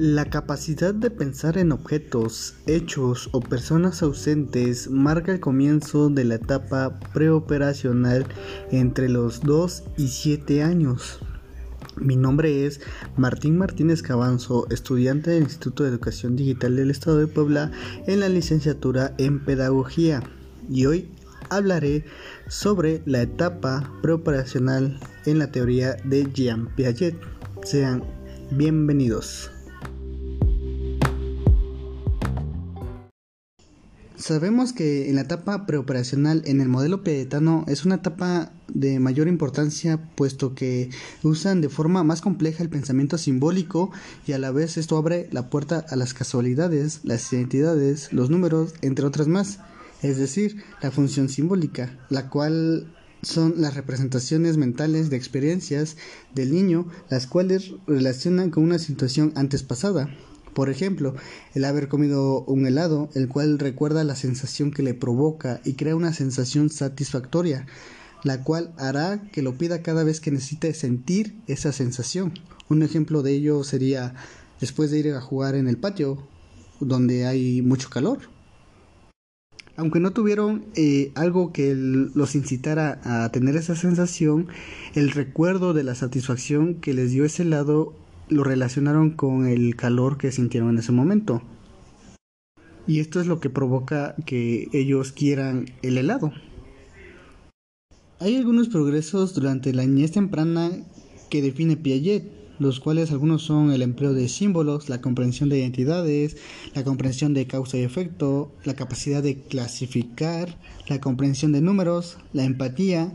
La 0.00 0.26
capacidad 0.26 0.94
de 0.94 1.10
pensar 1.10 1.58
en 1.58 1.72
objetos, 1.72 2.54
hechos 2.68 3.30
o 3.32 3.40
personas 3.40 4.00
ausentes 4.00 4.88
marca 4.88 5.32
el 5.32 5.40
comienzo 5.40 6.08
de 6.08 6.24
la 6.24 6.36
etapa 6.36 7.00
preoperacional 7.12 8.24
entre 8.70 9.08
los 9.08 9.40
2 9.40 9.82
y 9.96 10.06
7 10.06 10.62
años. 10.62 11.18
Mi 11.96 12.14
nombre 12.14 12.64
es 12.64 12.80
Martín 13.16 13.58
Martínez 13.58 14.02
Cabanzo, 14.02 14.68
estudiante 14.70 15.32
del 15.32 15.42
Instituto 15.42 15.82
de 15.82 15.88
Educación 15.88 16.36
Digital 16.36 16.76
del 16.76 16.92
Estado 16.92 17.18
de 17.18 17.26
Puebla 17.26 17.72
en 18.06 18.20
la 18.20 18.28
licenciatura 18.28 19.16
en 19.18 19.44
Pedagogía 19.44 20.22
y 20.70 20.86
hoy 20.86 21.08
hablaré 21.50 22.04
sobre 22.46 23.02
la 23.04 23.22
etapa 23.22 23.92
preoperacional 24.00 25.00
en 25.26 25.40
la 25.40 25.50
teoría 25.50 25.96
de 26.04 26.30
Jean 26.32 26.68
Piaget. 26.76 27.16
Sean 27.64 28.04
bienvenidos. 28.52 29.50
Sabemos 34.18 34.72
que 34.72 35.08
en 35.08 35.14
la 35.14 35.20
etapa 35.20 35.64
preoperacional 35.64 36.42
en 36.44 36.60
el 36.60 36.68
modelo 36.68 37.04
piagetano 37.04 37.64
es 37.68 37.84
una 37.84 37.94
etapa 37.96 38.50
de 38.66 38.98
mayor 38.98 39.28
importancia 39.28 40.10
puesto 40.16 40.56
que 40.56 40.90
usan 41.22 41.60
de 41.60 41.68
forma 41.68 42.02
más 42.02 42.20
compleja 42.20 42.64
el 42.64 42.68
pensamiento 42.68 43.16
simbólico 43.16 43.92
y 44.26 44.32
a 44.32 44.38
la 44.38 44.50
vez 44.50 44.76
esto 44.76 44.96
abre 44.96 45.28
la 45.30 45.50
puerta 45.50 45.86
a 45.88 45.94
las 45.94 46.14
casualidades, 46.14 46.98
las 47.04 47.32
identidades, 47.32 48.12
los 48.12 48.28
números, 48.28 48.74
entre 48.82 49.06
otras 49.06 49.28
más, 49.28 49.60
es 50.02 50.18
decir, 50.18 50.64
la 50.82 50.90
función 50.90 51.28
simbólica, 51.28 51.96
la 52.10 52.28
cual 52.28 52.92
son 53.22 53.54
las 53.58 53.74
representaciones 53.74 54.56
mentales 54.56 55.10
de 55.10 55.16
experiencias 55.16 55.96
del 56.34 56.52
niño, 56.52 56.88
las 57.08 57.28
cuales 57.28 57.72
relacionan 57.86 58.50
con 58.50 58.64
una 58.64 58.80
situación 58.80 59.32
antes 59.36 59.62
pasada. 59.62 60.08
Por 60.54 60.70
ejemplo, 60.70 61.14
el 61.54 61.64
haber 61.64 61.88
comido 61.88 62.42
un 62.44 62.66
helado, 62.66 63.08
el 63.14 63.28
cual 63.28 63.58
recuerda 63.58 64.04
la 64.04 64.16
sensación 64.16 64.70
que 64.70 64.82
le 64.82 64.94
provoca 64.94 65.60
y 65.64 65.74
crea 65.74 65.96
una 65.96 66.12
sensación 66.12 66.70
satisfactoria, 66.70 67.66
la 68.24 68.42
cual 68.42 68.72
hará 68.78 69.22
que 69.32 69.42
lo 69.42 69.54
pida 69.56 69.82
cada 69.82 70.04
vez 70.04 70.20
que 70.20 70.30
necesite 70.30 70.74
sentir 70.74 71.36
esa 71.46 71.72
sensación. 71.72 72.32
Un 72.68 72.82
ejemplo 72.82 73.22
de 73.22 73.32
ello 73.32 73.64
sería 73.64 74.14
después 74.60 74.90
de 74.90 74.98
ir 74.98 75.12
a 75.12 75.20
jugar 75.20 75.54
en 75.54 75.68
el 75.68 75.76
patio, 75.76 76.18
donde 76.80 77.26
hay 77.26 77.62
mucho 77.62 77.90
calor. 77.90 78.18
Aunque 79.76 80.00
no 80.00 80.10
tuvieron 80.10 80.64
eh, 80.74 81.12
algo 81.14 81.52
que 81.52 81.72
los 81.76 82.34
incitara 82.34 83.00
a 83.04 83.30
tener 83.30 83.54
esa 83.54 83.76
sensación, 83.76 84.48
el 84.94 85.12
recuerdo 85.12 85.72
de 85.72 85.84
la 85.84 85.94
satisfacción 85.94 86.74
que 86.74 86.94
les 86.94 87.12
dio 87.12 87.24
ese 87.24 87.42
helado 87.42 87.94
lo 88.28 88.44
relacionaron 88.44 89.10
con 89.10 89.46
el 89.46 89.76
calor 89.76 90.18
que 90.18 90.32
sintieron 90.32 90.70
en 90.70 90.78
ese 90.78 90.92
momento. 90.92 91.42
Y 92.86 93.00
esto 93.00 93.20
es 93.20 93.26
lo 93.26 93.40
que 93.40 93.50
provoca 93.50 94.14
que 94.24 94.68
ellos 94.72 95.12
quieran 95.12 95.66
el 95.82 95.98
helado. 95.98 96.32
Hay 98.20 98.34
algunos 98.36 98.68
progresos 98.68 99.34
durante 99.34 99.72
la 99.72 99.84
niñez 99.84 100.12
temprana 100.12 100.70
que 101.30 101.42
define 101.42 101.76
Piaget, 101.76 102.38
los 102.58 102.80
cuales 102.80 103.12
algunos 103.12 103.42
son 103.42 103.70
el 103.70 103.82
empleo 103.82 104.12
de 104.12 104.28
símbolos, 104.28 104.88
la 104.88 105.00
comprensión 105.00 105.48
de 105.48 105.58
identidades, 105.58 106.36
la 106.74 106.82
comprensión 106.82 107.34
de 107.34 107.46
causa 107.46 107.76
y 107.76 107.82
efecto, 107.82 108.50
la 108.64 108.74
capacidad 108.74 109.22
de 109.22 109.42
clasificar, 109.42 110.58
la 110.88 111.00
comprensión 111.00 111.52
de 111.52 111.60
números, 111.60 112.18
la 112.32 112.44
empatía, 112.44 113.12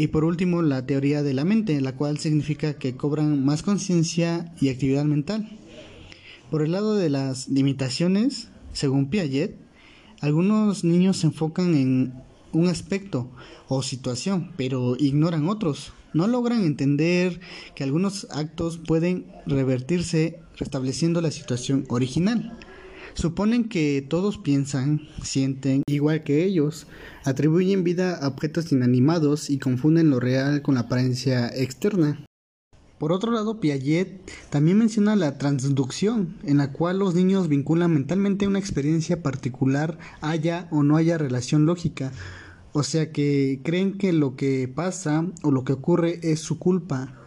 y 0.00 0.06
por 0.06 0.24
último, 0.24 0.62
la 0.62 0.86
teoría 0.86 1.22
de 1.22 1.34
la 1.34 1.44
mente, 1.44 1.78
la 1.82 1.94
cual 1.94 2.16
significa 2.16 2.78
que 2.78 2.96
cobran 2.96 3.44
más 3.44 3.62
conciencia 3.62 4.50
y 4.58 4.70
actividad 4.70 5.04
mental. 5.04 5.58
Por 6.50 6.62
el 6.62 6.72
lado 6.72 6.94
de 6.94 7.10
las 7.10 7.50
limitaciones, 7.50 8.48
según 8.72 9.10
Piaget, 9.10 9.58
algunos 10.22 10.84
niños 10.84 11.18
se 11.18 11.26
enfocan 11.26 11.74
en 11.74 12.14
un 12.54 12.68
aspecto 12.68 13.30
o 13.68 13.82
situación, 13.82 14.52
pero 14.56 14.96
ignoran 14.98 15.50
otros. 15.50 15.92
No 16.14 16.26
logran 16.26 16.64
entender 16.64 17.38
que 17.74 17.84
algunos 17.84 18.26
actos 18.30 18.78
pueden 18.78 19.26
revertirse 19.44 20.40
restableciendo 20.56 21.20
la 21.20 21.30
situación 21.30 21.84
original. 21.90 22.58
Suponen 23.14 23.68
que 23.68 24.04
todos 24.08 24.38
piensan, 24.38 25.02
sienten 25.22 25.82
igual 25.86 26.22
que 26.22 26.44
ellos, 26.44 26.86
atribuyen 27.24 27.84
vida 27.84 28.16
a 28.16 28.28
objetos 28.28 28.72
inanimados 28.72 29.50
y 29.50 29.58
confunden 29.58 30.10
lo 30.10 30.20
real 30.20 30.62
con 30.62 30.74
la 30.76 30.82
apariencia 30.82 31.48
externa. 31.48 32.24
Por 32.98 33.12
otro 33.12 33.32
lado, 33.32 33.60
Piaget 33.60 34.30
también 34.50 34.76
menciona 34.76 35.16
la 35.16 35.38
transducción, 35.38 36.36
en 36.44 36.58
la 36.58 36.70
cual 36.70 36.98
los 36.98 37.14
niños 37.14 37.48
vinculan 37.48 37.94
mentalmente 37.94 38.46
una 38.46 38.58
experiencia 38.58 39.22
particular, 39.22 39.98
haya 40.20 40.68
o 40.70 40.82
no 40.82 40.96
haya 40.96 41.16
relación 41.16 41.64
lógica, 41.64 42.12
o 42.72 42.82
sea 42.82 43.10
que 43.10 43.60
creen 43.64 43.96
que 43.96 44.12
lo 44.12 44.36
que 44.36 44.68
pasa 44.68 45.26
o 45.42 45.50
lo 45.50 45.64
que 45.64 45.72
ocurre 45.72 46.20
es 46.22 46.40
su 46.40 46.58
culpa, 46.58 47.19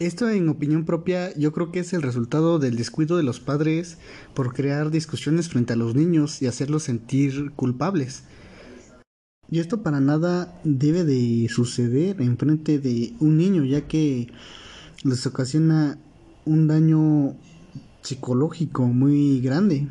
esto 0.00 0.28
en 0.28 0.48
opinión 0.48 0.84
propia 0.84 1.36
yo 1.36 1.52
creo 1.52 1.70
que 1.70 1.80
es 1.80 1.92
el 1.92 2.02
resultado 2.02 2.58
del 2.58 2.76
descuido 2.76 3.16
de 3.16 3.22
los 3.22 3.40
padres 3.40 3.98
por 4.34 4.52
crear 4.52 4.90
discusiones 4.90 5.48
frente 5.48 5.72
a 5.72 5.76
los 5.76 5.94
niños 5.94 6.42
y 6.42 6.46
hacerlos 6.46 6.84
sentir 6.84 7.52
culpables. 7.52 8.24
Y 9.50 9.60
esto 9.60 9.82
para 9.82 10.00
nada 10.00 10.60
debe 10.64 11.04
de 11.04 11.48
suceder 11.48 12.20
en 12.20 12.38
frente 12.38 12.78
de 12.78 13.14
un 13.20 13.36
niño 13.36 13.64
ya 13.64 13.82
que 13.82 14.28
les 15.04 15.26
ocasiona 15.26 15.98
un 16.44 16.66
daño 16.66 17.36
psicológico 18.02 18.86
muy 18.86 19.40
grande. 19.40 19.88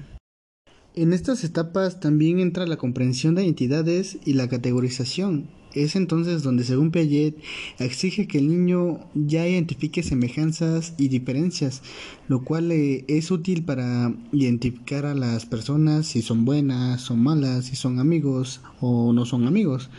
En 0.96 1.14
estas 1.14 1.44
etapas 1.44 2.00
también 2.00 2.40
entra 2.40 2.68
la 2.68 2.78
comprensión 2.78 3.36
de 3.36 3.44
identidades 3.44 4.18
y 4.26 4.34
la 4.34 4.48
categorización, 4.48 5.50
es 5.74 5.96
entonces 5.96 6.44
donde, 6.44 6.64
según 6.64 6.92
Piaget, 6.92 7.36
exige 7.80 8.28
que 8.28 8.38
el 8.38 8.48
niño 8.48 9.00
ya 9.16 9.48
identifique 9.48 10.04
semejanzas 10.04 10.94
y 10.98 11.08
diferencias, 11.08 11.82
lo 12.28 12.44
cual 12.44 12.72
eh, 12.72 13.06
es 13.08 13.32
útil 13.32 13.64
para 13.66 14.14
identificar 14.32 15.06
a 15.06 15.16
las 15.16 15.46
personas 15.46 16.08
si 16.08 16.22
son 16.22 16.46
buenas 16.46 17.10
o 17.10 17.16
malas, 17.16 17.66
si 17.66 17.76
son 17.76 18.00
amigos 18.00 18.62
o 18.80 19.14
no 19.14 19.26
son 19.26 19.48
amigos. 19.48 19.90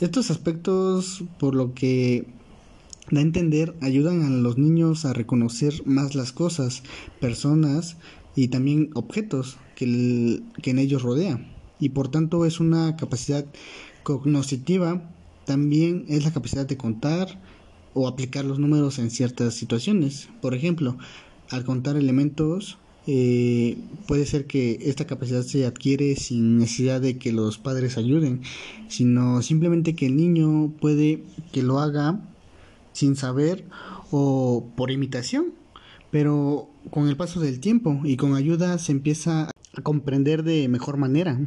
Estos 0.00 0.30
aspectos, 0.30 1.22
por 1.38 1.54
lo 1.54 1.74
que 1.74 2.26
da 3.10 3.20
a 3.20 3.22
entender, 3.22 3.76
ayudan 3.80 4.22
a 4.22 4.30
los 4.30 4.58
niños 4.58 5.04
a 5.04 5.12
reconocer 5.12 5.74
más 5.84 6.14
las 6.14 6.32
cosas, 6.32 6.82
personas 7.20 7.96
y 8.34 8.48
también 8.48 8.90
objetos 8.94 9.58
que, 9.76 10.42
que 10.62 10.70
en 10.70 10.78
ellos 10.78 11.02
rodean. 11.02 11.52
Y 11.78 11.90
por 11.90 12.08
tanto 12.08 12.44
es 12.44 12.60
una 12.60 12.96
capacidad 12.96 13.46
cognoscitiva 14.02 15.10
también 15.44 16.04
es 16.08 16.24
la 16.24 16.32
capacidad 16.32 16.66
de 16.66 16.76
contar 16.76 17.40
o 17.94 18.06
aplicar 18.06 18.44
los 18.44 18.58
números 18.58 18.98
en 18.98 19.10
ciertas 19.10 19.54
situaciones. 19.54 20.28
Por 20.40 20.54
ejemplo, 20.54 20.96
al 21.50 21.64
contar 21.64 21.96
elementos, 21.96 22.78
eh, 23.06 23.78
puede 24.06 24.26
ser 24.26 24.46
que 24.46 24.78
esta 24.82 25.06
capacidad 25.06 25.42
se 25.42 25.66
adquiere 25.66 26.14
sin 26.16 26.58
necesidad 26.58 27.00
de 27.00 27.18
que 27.18 27.32
los 27.32 27.58
padres 27.58 27.96
ayuden, 27.96 28.42
sino 28.88 29.42
simplemente 29.42 29.94
que 29.94 30.06
el 30.06 30.16
niño 30.16 30.72
puede 30.80 31.24
que 31.52 31.62
lo 31.62 31.80
haga 31.80 32.20
sin 32.92 33.16
saber 33.16 33.64
o 34.10 34.66
por 34.76 34.90
imitación. 34.90 35.54
Pero 36.10 36.68
con 36.90 37.08
el 37.08 37.16
paso 37.16 37.40
del 37.40 37.60
tiempo 37.60 38.00
y 38.04 38.16
con 38.16 38.34
ayuda 38.34 38.78
se 38.78 38.92
empieza 38.92 39.50
a 39.74 39.82
comprender 39.82 40.42
de 40.42 40.68
mejor 40.68 40.96
manera. 40.96 41.40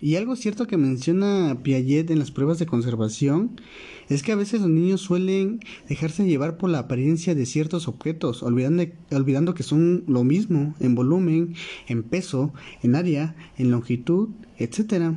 Y 0.00 0.14
algo 0.14 0.36
cierto 0.36 0.66
que 0.66 0.76
menciona 0.76 1.58
Piaget 1.62 2.10
en 2.10 2.20
las 2.20 2.30
pruebas 2.30 2.58
de 2.58 2.66
conservación 2.66 3.60
es 4.08 4.22
que 4.22 4.30
a 4.30 4.36
veces 4.36 4.60
los 4.60 4.70
niños 4.70 5.00
suelen 5.00 5.60
dejarse 5.88 6.24
llevar 6.24 6.56
por 6.56 6.70
la 6.70 6.80
apariencia 6.80 7.34
de 7.34 7.46
ciertos 7.46 7.88
objetos, 7.88 8.42
olvidando, 8.42 9.54
que 9.54 9.62
son 9.64 10.04
lo 10.06 10.22
mismo 10.22 10.74
en 10.78 10.94
volumen, 10.94 11.54
en 11.88 12.04
peso, 12.04 12.52
en 12.82 12.94
área, 12.94 13.34
en 13.56 13.72
longitud, 13.72 14.28
etc. 14.56 15.14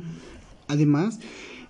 Además, 0.66 1.20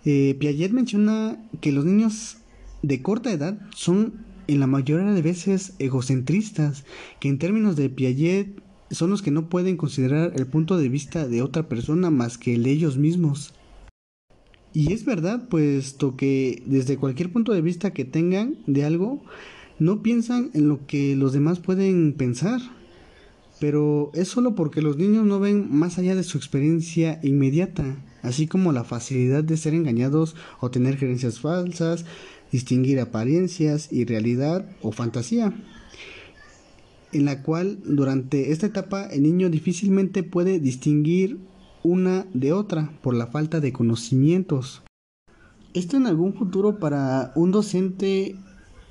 eh, 0.04 0.34
Piaget 0.40 0.72
menciona 0.72 1.38
que 1.60 1.70
los 1.70 1.84
niños 1.84 2.38
de 2.82 3.02
corta 3.02 3.30
edad 3.30 3.58
son 3.74 4.14
en 4.48 4.58
la 4.58 4.66
mayoría 4.66 5.12
de 5.12 5.22
veces 5.22 5.74
egocentristas, 5.78 6.84
que 7.20 7.28
en 7.28 7.38
términos 7.38 7.76
de 7.76 7.90
Piaget 7.90 8.62
son 8.92 9.10
los 9.10 9.22
que 9.22 9.30
no 9.30 9.48
pueden 9.48 9.76
considerar 9.76 10.32
el 10.36 10.46
punto 10.46 10.78
de 10.78 10.88
vista 10.88 11.26
de 11.26 11.42
otra 11.42 11.68
persona 11.68 12.10
más 12.10 12.38
que 12.38 12.54
el 12.54 12.62
de 12.62 12.70
ellos 12.70 12.96
mismos. 12.96 13.54
Y 14.74 14.92
es 14.92 15.04
verdad, 15.04 15.48
puesto 15.48 16.16
que 16.16 16.62
desde 16.66 16.96
cualquier 16.96 17.30
punto 17.30 17.52
de 17.52 17.60
vista 17.60 17.92
que 17.92 18.04
tengan 18.04 18.56
de 18.66 18.84
algo, 18.84 19.22
no 19.78 20.02
piensan 20.02 20.50
en 20.54 20.68
lo 20.68 20.86
que 20.86 21.16
los 21.16 21.32
demás 21.32 21.58
pueden 21.58 22.14
pensar. 22.14 22.60
Pero 23.60 24.10
es 24.14 24.28
solo 24.28 24.54
porque 24.54 24.82
los 24.82 24.96
niños 24.96 25.24
no 25.24 25.40
ven 25.40 25.68
más 25.70 25.98
allá 25.98 26.14
de 26.14 26.24
su 26.24 26.38
experiencia 26.38 27.20
inmediata, 27.22 28.02
así 28.22 28.46
como 28.46 28.72
la 28.72 28.84
facilidad 28.84 29.44
de 29.44 29.56
ser 29.56 29.74
engañados 29.74 30.34
o 30.60 30.70
tener 30.70 30.98
creencias 30.98 31.38
falsas, 31.38 32.04
distinguir 32.50 32.98
apariencias 32.98 33.92
y 33.92 34.04
realidad 34.04 34.68
o 34.80 34.90
fantasía. 34.90 35.52
En 37.12 37.24
la 37.26 37.42
cual 37.42 37.78
durante 37.84 38.52
esta 38.52 38.66
etapa 38.66 39.06
el 39.06 39.22
niño 39.22 39.50
difícilmente 39.50 40.22
puede 40.22 40.60
distinguir 40.60 41.38
una 41.82 42.26
de 42.32 42.52
otra 42.52 42.92
por 43.02 43.14
la 43.14 43.26
falta 43.26 43.60
de 43.60 43.72
conocimientos. 43.72 44.82
Esto 45.74 45.96
en 45.96 46.06
algún 46.06 46.34
futuro 46.34 46.78
para 46.78 47.32
un 47.34 47.50
docente 47.50 48.36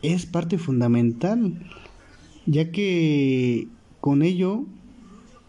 es 0.01 0.25
parte 0.25 0.57
fundamental, 0.57 1.61
ya 2.45 2.71
que 2.71 3.67
con 3.99 4.23
ello 4.23 4.65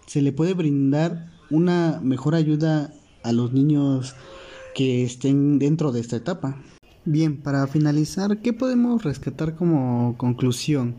se 0.06 0.22
le 0.22 0.32
puede 0.32 0.54
brindar 0.54 1.30
una 1.50 2.00
mejor 2.02 2.34
ayuda 2.34 2.92
a 3.22 3.32
los 3.32 3.52
niños 3.52 4.14
que 4.74 5.04
estén 5.04 5.58
dentro 5.58 5.92
de 5.92 6.00
esta 6.00 6.16
etapa. 6.16 6.60
Bien, 7.04 7.36
para 7.40 7.66
finalizar, 7.66 8.40
¿qué 8.42 8.52
podemos 8.52 9.02
rescatar 9.02 9.56
como 9.56 10.14
conclusión? 10.18 10.96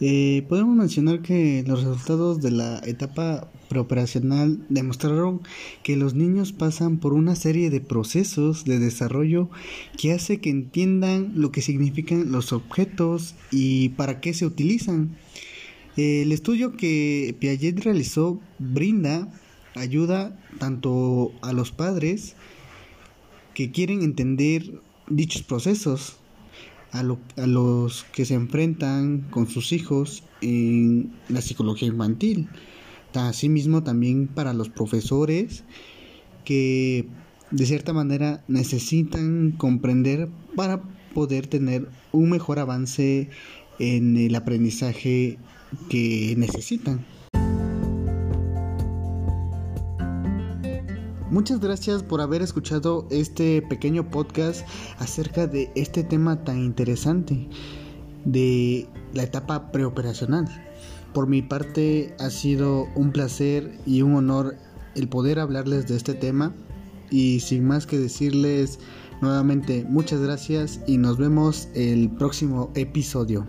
Eh, 0.00 0.44
podemos 0.48 0.76
mencionar 0.76 1.22
que 1.22 1.64
los 1.66 1.82
resultados 1.82 2.40
de 2.40 2.52
la 2.52 2.78
etapa 2.86 3.50
preoperacional 3.68 4.64
demostraron 4.68 5.40
que 5.82 5.96
los 5.96 6.14
niños 6.14 6.52
pasan 6.52 6.98
por 6.98 7.14
una 7.14 7.34
serie 7.34 7.68
de 7.68 7.80
procesos 7.80 8.64
de 8.64 8.78
desarrollo 8.78 9.50
que 9.96 10.12
hace 10.12 10.38
que 10.38 10.50
entiendan 10.50 11.32
lo 11.34 11.50
que 11.50 11.62
significan 11.62 12.30
los 12.30 12.52
objetos 12.52 13.34
y 13.50 13.90
para 13.90 14.20
qué 14.20 14.34
se 14.34 14.46
utilizan. 14.46 15.16
El 15.96 16.30
estudio 16.30 16.76
que 16.76 17.34
Piaget 17.40 17.80
realizó 17.80 18.40
brinda 18.60 19.28
ayuda 19.74 20.38
tanto 20.58 21.32
a 21.42 21.52
los 21.52 21.72
padres 21.72 22.36
que 23.52 23.72
quieren 23.72 24.02
entender 24.02 24.80
dichos 25.08 25.42
procesos, 25.42 26.18
a, 26.92 27.00
a, 27.00 27.46
los 27.46 28.04
que 28.12 28.24
se 28.24 28.34
enfrentan 28.34 29.26
con 29.30 29.48
sus 29.48 29.72
hijos 29.72 30.22
en 30.40 31.12
la 31.28 31.40
psicología 31.40 31.88
infantil. 31.88 32.48
Asimismo 33.14 33.82
también 33.82 34.28
para 34.28 34.52
los 34.52 34.68
profesores 34.68 35.64
que 36.44 37.06
de 37.50 37.66
cierta 37.66 37.92
manera 37.92 38.44
necesitan 38.48 39.52
comprender 39.52 40.28
para 40.54 40.82
poder 41.14 41.46
tener 41.46 41.88
un 42.12 42.30
mejor 42.30 42.58
avance 42.58 43.28
en 43.78 44.16
el 44.16 44.34
aprendizaje 44.34 45.38
que 45.88 46.34
necesitan. 46.36 47.04
Muchas 51.30 51.60
gracias 51.60 52.02
por 52.02 52.22
haber 52.22 52.40
escuchado 52.40 53.06
este 53.10 53.60
pequeño 53.60 54.08
podcast 54.08 54.66
acerca 54.98 55.46
de 55.46 55.70
este 55.74 56.02
tema 56.02 56.42
tan 56.42 56.58
interesante 56.58 57.46
de 58.24 58.88
la 59.12 59.24
etapa 59.24 59.70
preoperacional. 59.70 60.46
Por 61.12 61.26
mi 61.26 61.42
parte 61.42 62.14
ha 62.18 62.30
sido 62.30 62.86
un 62.94 63.12
placer 63.12 63.78
y 63.84 64.00
un 64.00 64.14
honor 64.14 64.56
el 64.94 65.08
poder 65.08 65.38
hablarles 65.38 65.86
de 65.86 65.96
este 65.96 66.14
tema 66.14 66.54
y 67.10 67.40
sin 67.40 67.66
más 67.66 67.86
que 67.86 67.98
decirles 67.98 68.78
nuevamente 69.20 69.84
muchas 69.86 70.20
gracias 70.20 70.80
y 70.86 70.96
nos 70.96 71.18
vemos 71.18 71.68
el 71.74 72.10
próximo 72.10 72.70
episodio. 72.74 73.46